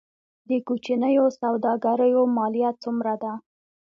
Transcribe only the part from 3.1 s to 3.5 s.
ده؟